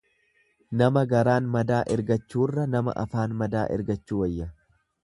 Nama 0.81 1.03
garaan 1.11 1.51
madaa 1.57 1.83
ergachuurra 1.97 2.67
nama 2.77 2.99
afaan 3.07 3.41
madaa 3.45 3.71
ergachuu 3.79 4.25
wayya. 4.27 4.53